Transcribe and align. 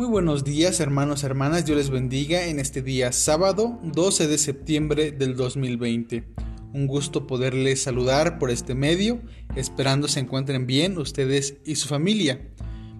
Muy 0.00 0.08
buenos 0.08 0.44
días 0.44 0.80
hermanos, 0.80 1.24
hermanas, 1.24 1.66
Dios 1.66 1.76
les 1.76 1.90
bendiga 1.90 2.46
en 2.46 2.58
este 2.58 2.80
día 2.80 3.12
sábado 3.12 3.78
12 3.82 4.28
de 4.28 4.38
septiembre 4.38 5.12
del 5.12 5.36
2020. 5.36 6.24
Un 6.72 6.86
gusto 6.86 7.26
poderles 7.26 7.82
saludar 7.82 8.38
por 8.38 8.50
este 8.50 8.74
medio, 8.74 9.20
esperando 9.56 10.08
se 10.08 10.20
encuentren 10.20 10.66
bien 10.66 10.96
ustedes 10.96 11.58
y 11.66 11.74
su 11.74 11.86
familia. 11.86 12.48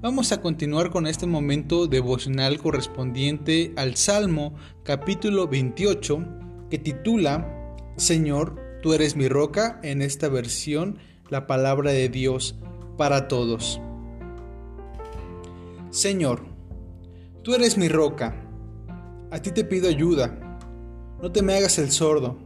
Vamos 0.00 0.32
a 0.32 0.40
continuar 0.40 0.88
con 0.88 1.06
este 1.06 1.26
momento 1.26 1.86
devocional 1.86 2.56
correspondiente 2.56 3.74
al 3.76 3.96
Salmo 3.96 4.54
capítulo 4.82 5.48
28 5.48 6.24
que 6.70 6.78
titula 6.78 7.76
Señor, 7.96 8.58
tú 8.82 8.94
eres 8.94 9.16
mi 9.16 9.28
roca, 9.28 9.80
en 9.82 10.00
esta 10.00 10.30
versión 10.30 10.96
la 11.28 11.46
palabra 11.46 11.90
de 11.90 12.08
Dios 12.08 12.56
para 12.96 13.28
todos. 13.28 13.82
Señor, 15.90 16.55
Tú 17.46 17.54
eres 17.54 17.78
mi 17.78 17.88
roca. 17.88 18.34
A 19.30 19.38
ti 19.40 19.52
te 19.52 19.62
pido 19.62 19.88
ayuda. 19.88 20.58
No 21.22 21.30
te 21.30 21.42
me 21.42 21.54
hagas 21.54 21.78
el 21.78 21.92
sordo. 21.92 22.36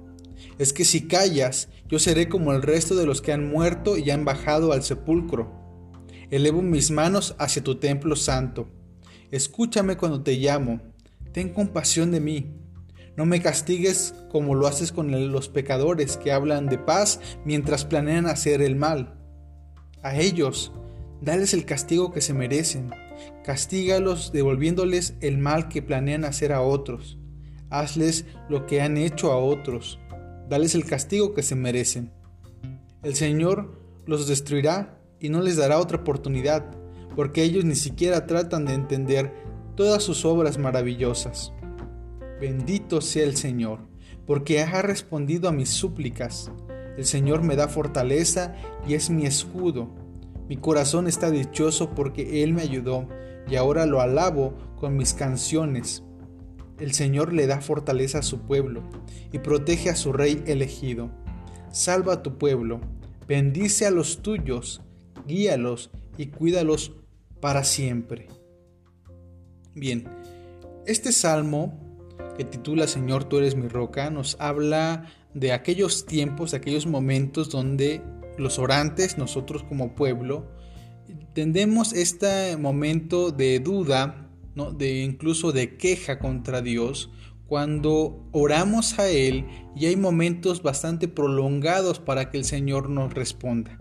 Es 0.58 0.74
que 0.74 0.84
si 0.84 1.08
callas, 1.08 1.70
yo 1.88 1.98
seré 1.98 2.28
como 2.28 2.52
el 2.52 2.60
resto 2.60 2.94
de 2.94 3.06
los 3.06 3.22
que 3.22 3.32
han 3.32 3.48
muerto 3.48 3.96
y 3.96 4.10
han 4.10 4.26
bajado 4.26 4.74
al 4.74 4.82
sepulcro. 4.82 5.50
Elevo 6.30 6.60
mis 6.60 6.90
manos 6.90 7.34
hacia 7.38 7.64
tu 7.64 7.76
templo 7.76 8.14
santo. 8.14 8.68
Escúchame 9.30 9.96
cuando 9.96 10.22
te 10.22 10.34
llamo. 10.34 10.82
Ten 11.32 11.48
compasión 11.54 12.10
de 12.10 12.20
mí. 12.20 12.58
No 13.16 13.24
me 13.24 13.40
castigues 13.40 14.14
como 14.30 14.54
lo 14.54 14.66
haces 14.66 14.92
con 14.92 15.32
los 15.32 15.48
pecadores 15.48 16.18
que 16.18 16.30
hablan 16.30 16.66
de 16.66 16.76
paz 16.76 17.20
mientras 17.46 17.86
planean 17.86 18.26
hacer 18.26 18.60
el 18.60 18.76
mal. 18.76 19.18
A 20.02 20.16
ellos, 20.16 20.72
dales 21.22 21.54
el 21.54 21.64
castigo 21.64 22.12
que 22.12 22.20
se 22.20 22.34
merecen 22.34 22.90
Castígalos 23.44 24.32
devolviéndoles 24.32 25.14
el 25.20 25.38
mal 25.38 25.68
que 25.68 25.82
planean 25.82 26.24
hacer 26.24 26.52
a 26.52 26.60
otros. 26.60 27.18
Hazles 27.70 28.26
lo 28.48 28.66
que 28.66 28.80
han 28.82 28.96
hecho 28.96 29.32
a 29.32 29.36
otros. 29.36 29.98
Dales 30.48 30.74
el 30.74 30.84
castigo 30.84 31.34
que 31.34 31.42
se 31.42 31.54
merecen. 31.54 32.12
El 33.02 33.14
Señor 33.14 33.78
los 34.06 34.26
destruirá 34.26 35.00
y 35.20 35.28
no 35.28 35.40
les 35.40 35.56
dará 35.56 35.78
otra 35.78 35.98
oportunidad, 35.98 36.70
porque 37.14 37.42
ellos 37.42 37.64
ni 37.64 37.76
siquiera 37.76 38.26
tratan 38.26 38.64
de 38.64 38.74
entender 38.74 39.32
todas 39.76 40.02
sus 40.02 40.24
obras 40.24 40.58
maravillosas. 40.58 41.52
Bendito 42.40 43.00
sea 43.00 43.24
el 43.24 43.36
Señor, 43.36 43.80
porque 44.26 44.62
ha 44.62 44.82
respondido 44.82 45.48
a 45.48 45.52
mis 45.52 45.68
súplicas. 45.68 46.50
El 46.96 47.04
Señor 47.04 47.42
me 47.42 47.56
da 47.56 47.68
fortaleza 47.68 48.54
y 48.86 48.94
es 48.94 49.10
mi 49.10 49.26
escudo. 49.26 49.94
Mi 50.50 50.56
corazón 50.56 51.06
está 51.06 51.30
dichoso 51.30 51.90
porque 51.94 52.42
Él 52.42 52.52
me 52.54 52.62
ayudó 52.62 53.06
y 53.48 53.54
ahora 53.54 53.86
lo 53.86 54.00
alabo 54.00 54.58
con 54.74 54.96
mis 54.96 55.14
canciones. 55.14 56.02
El 56.80 56.92
Señor 56.92 57.32
le 57.32 57.46
da 57.46 57.60
fortaleza 57.60 58.18
a 58.18 58.22
su 58.22 58.40
pueblo 58.40 58.82
y 59.30 59.38
protege 59.38 59.90
a 59.90 59.94
su 59.94 60.12
rey 60.12 60.42
elegido. 60.48 61.08
Salva 61.70 62.14
a 62.14 62.22
tu 62.24 62.36
pueblo, 62.36 62.80
bendice 63.28 63.86
a 63.86 63.92
los 63.92 64.22
tuyos, 64.22 64.82
guíalos 65.24 65.92
y 66.18 66.26
cuídalos 66.26 66.94
para 67.40 67.62
siempre. 67.62 68.26
Bien, 69.76 70.08
este 70.84 71.12
salmo 71.12 71.78
que 72.36 72.44
titula 72.44 72.88
Señor, 72.88 73.22
tú 73.22 73.38
eres 73.38 73.54
mi 73.54 73.68
roca, 73.68 74.10
nos 74.10 74.36
habla 74.40 75.12
de 75.32 75.52
aquellos 75.52 76.06
tiempos, 76.06 76.50
de 76.50 76.56
aquellos 76.56 76.86
momentos 76.86 77.50
donde 77.50 78.02
los 78.40 78.58
orantes, 78.58 79.18
nosotros 79.18 79.62
como 79.62 79.94
pueblo, 79.94 80.50
tendemos 81.34 81.92
este 81.92 82.56
momento 82.56 83.30
de 83.30 83.60
duda, 83.60 84.28
¿no? 84.54 84.72
de 84.72 85.02
incluso 85.02 85.52
de 85.52 85.76
queja 85.76 86.18
contra 86.18 86.62
Dios, 86.62 87.10
cuando 87.46 88.28
oramos 88.32 88.98
a 88.98 89.08
Él 89.08 89.46
y 89.74 89.86
hay 89.86 89.96
momentos 89.96 90.62
bastante 90.62 91.08
prolongados 91.08 91.98
para 91.98 92.30
que 92.30 92.38
el 92.38 92.44
Señor 92.44 92.88
nos 92.88 93.12
responda. 93.12 93.78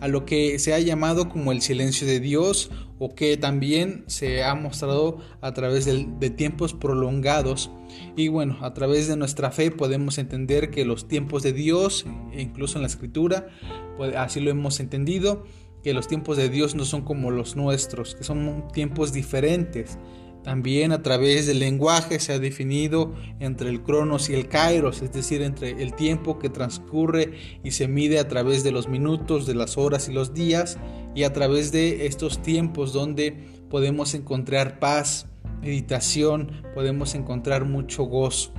A 0.00 0.08
lo 0.08 0.24
que 0.24 0.58
se 0.58 0.74
ha 0.74 0.80
llamado 0.80 1.28
como 1.28 1.52
el 1.52 1.60
silencio 1.60 2.06
de 2.06 2.20
Dios 2.20 2.70
o 2.98 3.14
que 3.14 3.36
también 3.36 4.04
se 4.06 4.42
ha 4.42 4.54
mostrado 4.54 5.18
a 5.40 5.52
través 5.52 5.84
de, 5.84 6.06
de 6.18 6.30
tiempos 6.30 6.74
prolongados. 6.74 7.70
Y 8.16 8.28
bueno, 8.28 8.58
a 8.62 8.74
través 8.74 9.08
de 9.08 9.16
nuestra 9.16 9.50
fe 9.50 9.70
podemos 9.70 10.18
entender 10.18 10.70
que 10.70 10.84
los 10.84 11.08
tiempos 11.08 11.42
de 11.42 11.52
Dios, 11.52 12.06
incluso 12.36 12.78
en 12.78 12.82
la 12.82 12.88
escritura, 12.88 13.48
pues 13.96 14.14
así 14.16 14.40
lo 14.40 14.50
hemos 14.50 14.80
entendido, 14.80 15.44
que 15.82 15.94
los 15.94 16.08
tiempos 16.08 16.36
de 16.36 16.48
Dios 16.48 16.74
no 16.74 16.84
son 16.84 17.02
como 17.02 17.30
los 17.30 17.56
nuestros, 17.56 18.14
que 18.14 18.24
son 18.24 18.68
tiempos 18.72 19.12
diferentes. 19.12 19.98
También 20.42 20.92
a 20.92 21.02
través 21.02 21.46
del 21.46 21.58
lenguaje 21.58 22.18
se 22.18 22.32
ha 22.32 22.38
definido 22.38 23.14
entre 23.40 23.68
el 23.68 23.82
cronos 23.82 24.30
y 24.30 24.34
el 24.34 24.48
kairos, 24.48 25.02
es 25.02 25.12
decir, 25.12 25.42
entre 25.42 25.82
el 25.82 25.94
tiempo 25.94 26.38
que 26.38 26.48
transcurre 26.48 27.34
y 27.62 27.72
se 27.72 27.88
mide 27.88 28.18
a 28.18 28.28
través 28.28 28.64
de 28.64 28.72
los 28.72 28.88
minutos, 28.88 29.46
de 29.46 29.54
las 29.54 29.76
horas 29.76 30.08
y 30.08 30.12
los 30.12 30.32
días, 30.32 30.78
y 31.14 31.24
a 31.24 31.32
través 31.34 31.72
de 31.72 32.06
estos 32.06 32.40
tiempos 32.40 32.94
donde 32.94 33.36
podemos 33.68 34.14
encontrar 34.14 34.78
paz, 34.78 35.26
meditación, 35.60 36.62
podemos 36.74 37.14
encontrar 37.14 37.66
mucho 37.66 38.04
gozo. 38.04 38.54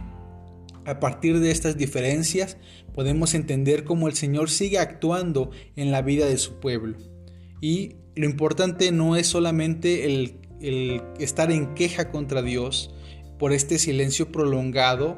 A 0.86 1.00
partir 1.00 1.40
de 1.40 1.52
estas 1.52 1.78
diferencias 1.78 2.58
podemos 2.94 3.34
entender 3.34 3.86
cómo 3.86 4.08
el 4.08 4.14
Señor 4.14 4.50
sigue 4.50 4.78
actuando 4.78 5.50
en 5.76 5.92
la 5.92 6.02
vida 6.04 6.28
de 6.28 6.38
su 6.38 6.60
pueblo. 6.60 6.98
Y 7.60 7.96
lo 8.16 8.26
importante 8.26 8.92
no 8.92 9.16
es 9.16 9.28
solamente 9.28 10.06
el, 10.06 10.41
estar 11.20 11.52
en 11.52 11.74
queja 11.74 12.12
contra 12.12 12.42
Dios 12.42 12.94
por 13.40 13.54
este 13.54 13.80
silencio 13.80 14.32
prolongado, 14.32 15.18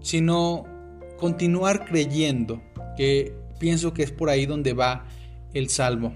sino 0.00 0.64
continuar 1.18 1.84
creyendo, 1.84 2.62
que 2.96 3.34
pienso 3.58 3.92
que 3.92 4.02
es 4.02 4.12
por 4.12 4.30
ahí 4.30 4.46
donde 4.46 4.72
va 4.72 5.06
el 5.52 5.68
salmo. 5.68 6.14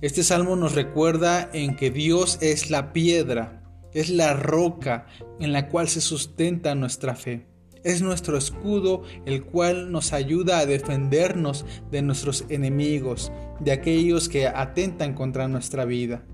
Este 0.00 0.22
salmo 0.22 0.54
nos 0.54 0.74
recuerda 0.74 1.50
en 1.52 1.74
que 1.74 1.90
Dios 1.90 2.38
es 2.40 2.70
la 2.70 2.92
piedra, 2.92 3.62
es 3.92 4.10
la 4.10 4.34
roca 4.34 5.06
en 5.40 5.52
la 5.52 5.68
cual 5.68 5.88
se 5.88 6.00
sustenta 6.00 6.74
nuestra 6.74 7.16
fe. 7.16 7.46
Es 7.84 8.02
nuestro 8.02 8.36
escudo 8.36 9.02
el 9.26 9.44
cual 9.44 9.90
nos 9.90 10.12
ayuda 10.12 10.58
a 10.58 10.66
defendernos 10.66 11.64
de 11.90 12.02
nuestros 12.02 12.44
enemigos, 12.48 13.32
de 13.60 13.72
aquellos 13.72 14.28
que 14.28 14.46
atentan 14.46 15.14
contra 15.14 15.48
nuestra 15.48 15.84
vida. 15.84 16.24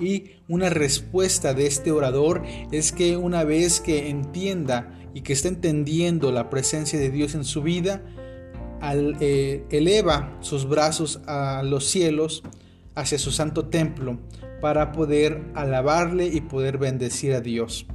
Y 0.00 0.32
una 0.48 0.70
respuesta 0.70 1.54
de 1.54 1.66
este 1.66 1.92
orador 1.92 2.42
es 2.72 2.92
que 2.92 3.16
una 3.16 3.44
vez 3.44 3.80
que 3.80 4.08
entienda 4.08 4.94
y 5.14 5.22
que 5.22 5.32
está 5.32 5.48
entendiendo 5.48 6.30
la 6.32 6.50
presencia 6.50 6.98
de 6.98 7.10
Dios 7.10 7.34
en 7.34 7.44
su 7.44 7.62
vida, 7.62 8.02
eh, 9.20 9.64
eleva 9.70 10.36
sus 10.40 10.68
brazos 10.68 11.20
a 11.26 11.62
los 11.64 11.86
cielos, 11.86 12.44
hacia 12.94 13.18
su 13.18 13.32
santo 13.32 13.66
templo, 13.66 14.18
para 14.60 14.92
poder 14.92 15.42
alabarle 15.54 16.26
y 16.26 16.40
poder 16.40 16.78
bendecir 16.78 17.34
a 17.34 17.40
Dios. 17.40 17.86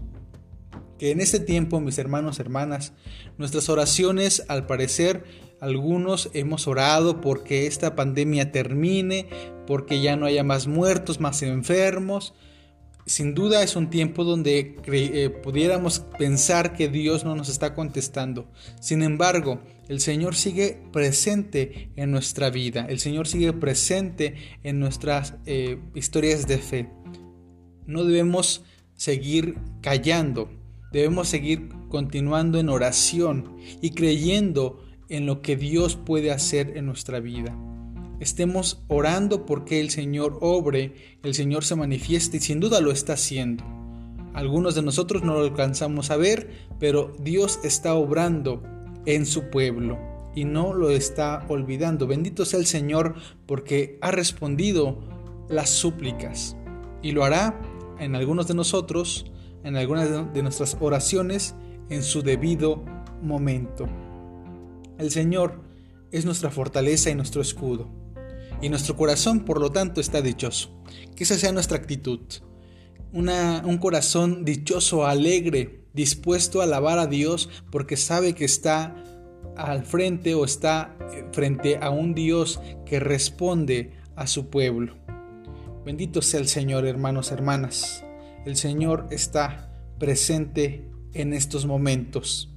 Que 0.97 1.11
en 1.11 1.21
este 1.21 1.39
tiempo, 1.39 1.79
mis 1.79 1.97
hermanos, 1.97 2.39
hermanas, 2.39 2.93
nuestras 3.37 3.69
oraciones, 3.69 4.45
al 4.47 4.65
parecer, 4.65 5.23
algunos 5.63 6.29
hemos 6.33 6.67
orado 6.67 7.21
porque 7.21 7.67
esta 7.67 7.95
pandemia 7.95 8.51
termine, 8.51 9.27
porque 9.65 10.01
ya 10.01 10.17
no 10.17 10.25
haya 10.25 10.43
más 10.43 10.67
muertos, 10.67 11.21
más 11.21 11.41
enfermos. 11.41 12.33
Sin 13.05 13.33
duda 13.33 13.63
es 13.63 13.77
un 13.77 13.89
tiempo 13.89 14.25
donde 14.25 14.75
eh, 14.85 15.29
pudiéramos 15.29 15.99
pensar 16.19 16.73
que 16.73 16.89
Dios 16.89 17.23
no 17.23 17.35
nos 17.35 17.47
está 17.47 17.75
contestando. 17.75 18.51
Sin 18.81 19.03
embargo, 19.03 19.61
el 19.87 20.01
Señor 20.01 20.35
sigue 20.35 20.81
presente 20.91 21.91
en 21.95 22.11
nuestra 22.11 22.49
vida, 22.49 22.85
el 22.89 22.99
Señor 22.99 23.27
sigue 23.27 23.53
presente 23.53 24.35
en 24.63 24.79
nuestras 24.79 25.35
eh, 25.45 25.79
historias 25.95 26.45
de 26.45 26.57
fe. 26.57 26.89
No 27.85 28.03
debemos 28.03 28.63
seguir 28.95 29.55
callando, 29.81 30.49
Debemos 30.93 31.27
seguir 31.27 31.69
continuando 31.89 32.59
en 32.59 32.69
oración 32.69 33.57
y 33.81 33.89
creyendo 33.89 34.79
en 35.09 35.25
lo 35.25 35.41
que 35.41 35.55
Dios 35.55 35.95
puede 35.95 36.31
hacer 36.31 36.77
en 36.77 36.85
nuestra 36.85 37.19
vida. 37.19 37.57
Estemos 38.19 38.83
orando 38.87 39.45
porque 39.45 39.79
el 39.79 39.89
Señor 39.89 40.37
obre, 40.41 40.93
el 41.23 41.33
Señor 41.33 41.65
se 41.65 41.75
manifieste 41.75 42.37
y 42.37 42.39
sin 42.39 42.59
duda 42.59 42.79
lo 42.79 42.91
está 42.91 43.13
haciendo. 43.13 43.63
Algunos 44.33 44.75
de 44.75 44.81
nosotros 44.81 45.23
no 45.23 45.33
lo 45.33 45.41
alcanzamos 45.41 46.09
a 46.09 46.17
ver, 46.17 46.49
pero 46.79 47.13
Dios 47.19 47.59
está 47.63 47.93
obrando 47.93 48.63
en 49.05 49.25
su 49.25 49.49
pueblo 49.49 49.99
y 50.35 50.45
no 50.45 50.73
lo 50.73 50.89
está 50.89 51.45
olvidando. 51.49 52.07
Bendito 52.07 52.45
sea 52.45 52.59
el 52.59 52.65
Señor 52.65 53.15
porque 53.45 53.97
ha 54.01 54.11
respondido 54.11 54.99
las 55.49 55.69
súplicas 55.69 56.55
y 57.01 57.11
lo 57.11 57.23
hará 57.23 57.59
en 57.99 58.15
algunos 58.15 58.47
de 58.47 58.55
nosotros 58.55 59.25
en 59.63 59.77
algunas 59.77 60.33
de 60.33 60.43
nuestras 60.43 60.77
oraciones 60.79 61.55
en 61.89 62.03
su 62.03 62.21
debido 62.21 62.83
momento. 63.21 63.87
El 65.03 65.11
Señor 65.11 65.59
es 66.13 66.23
nuestra 66.23 66.49
fortaleza 66.49 67.09
y 67.09 67.15
nuestro 67.15 67.41
escudo, 67.41 67.89
y 68.61 68.69
nuestro 68.69 68.95
corazón 68.95 69.43
por 69.43 69.59
lo 69.59 69.69
tanto 69.69 69.99
está 69.99 70.21
dichoso. 70.21 70.81
Que 71.13 71.25
esa 71.25 71.37
sea 71.37 71.51
nuestra 71.51 71.75
actitud. 71.75 72.21
un 73.11 73.77
corazón 73.81 74.45
dichoso, 74.45 75.05
alegre, 75.05 75.83
dispuesto 75.91 76.61
a 76.61 76.63
alabar 76.63 76.99
a 76.99 77.07
Dios 77.07 77.49
porque 77.69 77.97
sabe 77.97 78.33
que 78.33 78.45
está 78.45 78.95
al 79.57 79.83
frente 79.83 80.35
o 80.35 80.45
está 80.45 80.97
eh, 81.11 81.25
frente 81.33 81.79
a 81.81 81.89
un 81.89 82.15
Dios 82.15 82.61
que 82.85 83.01
responde 83.01 83.91
a 84.15 84.25
su 84.25 84.49
pueblo. 84.49 84.95
Bendito 85.85 86.21
sea 86.21 86.39
el 86.39 86.47
Señor, 86.47 86.87
hermanos, 86.87 87.33
hermanas. 87.33 88.05
El 88.45 88.55
Señor 88.55 89.09
está 89.11 89.69
presente 89.99 90.89
en 91.11 91.33
estos 91.33 91.65
momentos. 91.65 92.52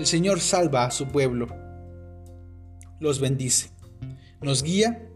El 0.00 0.06
Señor 0.06 0.40
salva 0.40 0.86
a 0.86 0.90
su 0.90 1.08
pueblo. 1.08 1.46
Los 3.00 3.20
bendice. 3.20 3.68
Nos 4.40 4.62
guía 4.62 5.10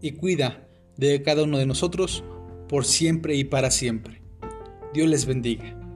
y 0.00 0.12
cuida 0.12 0.68
de 0.96 1.24
cada 1.24 1.42
uno 1.42 1.58
de 1.58 1.66
nosotros 1.66 2.22
por 2.68 2.84
siempre 2.84 3.34
y 3.34 3.42
para 3.42 3.72
siempre. 3.72 4.22
Dios 4.94 5.08
les 5.08 5.26
bendiga. 5.26 5.87